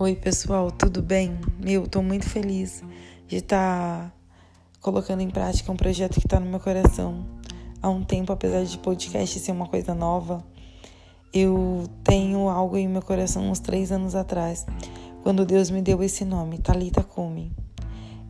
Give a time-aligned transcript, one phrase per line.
[0.00, 1.36] Oi, pessoal, tudo bem?
[1.66, 2.84] Eu tô muito feliz
[3.26, 4.12] de estar tá
[4.80, 7.26] colocando em prática um projeto que está no meu coração
[7.82, 10.46] há um tempo, apesar de podcast ser uma coisa nova.
[11.34, 14.64] Eu tenho algo em meu coração uns três anos atrás,
[15.24, 17.50] quando Deus me deu esse nome, Talita Kumi.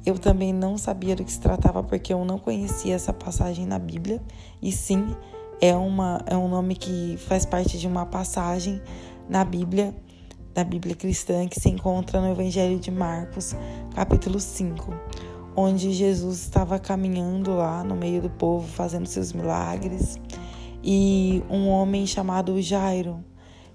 [0.07, 3.79] Eu também não sabia do que se tratava porque eu não conhecia essa passagem na
[3.79, 4.23] Bíblia,
[4.63, 5.15] e sim,
[5.61, 8.81] é, uma, é um nome que faz parte de uma passagem
[9.29, 9.95] na Bíblia
[10.59, 13.55] da Bíblia cristã que se encontra no Evangelho de Marcos,
[13.95, 14.93] capítulo 5,
[15.55, 20.19] onde Jesus estava caminhando lá no meio do povo, fazendo seus milagres,
[20.83, 23.25] e um homem chamado Jairo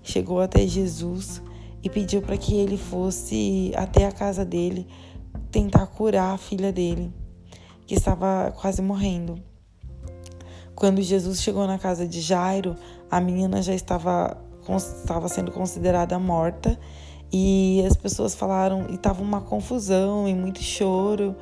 [0.01, 1.41] chegou até Jesus
[1.81, 4.85] e pediu para que ele fosse até a casa dele
[5.52, 7.13] tentar curar a filha dele,
[7.88, 9.41] que estava quase morrendo.
[10.75, 12.75] Quando Jesus chegou na casa de Jairo,
[13.09, 14.42] a menina já estava
[14.76, 16.80] estava sendo considerada morta
[17.31, 21.36] e as pessoas falaram e tava uma confusão e muito choro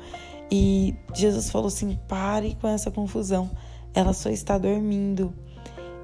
[0.54, 3.50] e Jesus falou assim: pare com essa confusão,
[3.94, 5.32] ela só está dormindo.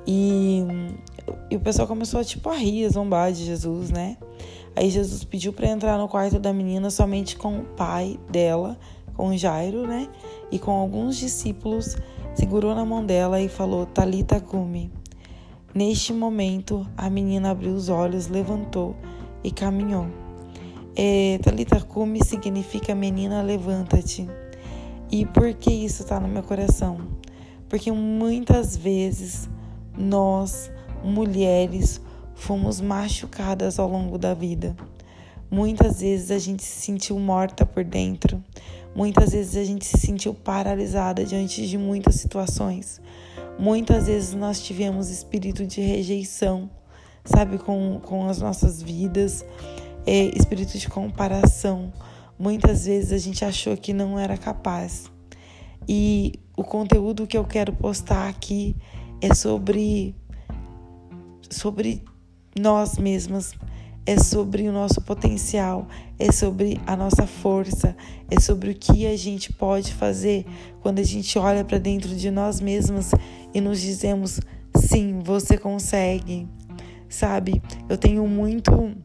[0.07, 0.65] E,
[1.51, 4.17] e o pessoal começou a tipo a rir, a zombar de Jesus, né?
[4.75, 8.79] Aí Jesus pediu para entrar no quarto da menina somente com o pai dela,
[9.15, 10.09] com Jairo, né?
[10.51, 11.99] E com alguns discípulos,
[12.35, 14.91] segurou na mão dela e falou: Talita cumi,
[15.75, 18.97] Neste momento, a menina abriu os olhos, levantou
[19.45, 20.07] e caminhou.
[20.97, 24.29] É, Talita Kumi significa menina, levanta-te.
[25.11, 26.99] E por que isso está no meu coração?
[27.69, 29.49] Porque muitas vezes
[29.97, 30.71] nós,
[31.05, 32.01] mulheres,
[32.35, 34.75] fomos machucadas ao longo da vida.
[35.51, 38.43] Muitas vezes a gente se sentiu morta por dentro.
[38.95, 43.01] Muitas vezes a gente se sentiu paralisada diante de muitas situações.
[43.59, 46.71] Muitas vezes nós tivemos espírito de rejeição,
[47.25, 49.45] sabe, com, com as nossas vidas,
[50.07, 51.93] é, espírito de comparação.
[52.39, 55.11] Muitas vezes a gente achou que não era capaz.
[55.89, 58.77] E o conteúdo que eu quero postar aqui
[59.21, 60.15] é sobre
[61.51, 62.05] sobre
[62.59, 63.55] nós mesmas,
[64.09, 65.87] é sobre o nosso potencial,
[66.19, 67.95] é sobre a nossa força,
[68.31, 70.47] é sobre o que a gente pode fazer
[70.81, 73.11] quando a gente olha para dentro de nós mesmas
[73.53, 74.41] e nos dizemos:
[74.75, 76.49] sim, você consegue.
[77.07, 78.97] Sabe, eu tenho muito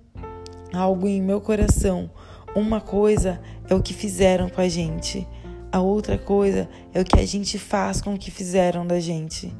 [0.74, 2.09] algo em meu coração.
[2.56, 5.28] Uma coisa é o que fizeram com a gente,
[5.69, 9.53] a outra coisa é o que a gente faz com o que fizeram da gente.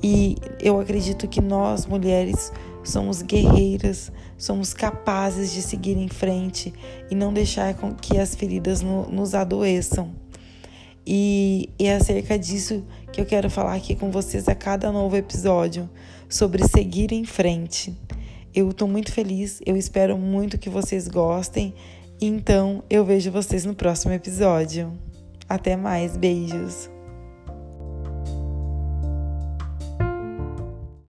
[0.00, 2.52] E eu acredito que nós, mulheres,
[2.84, 6.72] somos guerreiras, somos capazes de seguir em frente
[7.10, 10.12] e não deixar com que as feridas no, nos adoeçam.
[11.06, 15.16] E, e é acerca disso que eu quero falar aqui com vocês a cada novo
[15.16, 15.88] episódio,
[16.28, 17.96] sobre seguir em frente.
[18.54, 21.74] Eu estou muito feliz, eu espero muito que vocês gostem,
[22.20, 24.92] então eu vejo vocês no próximo episódio.
[25.48, 26.93] Até mais, beijos!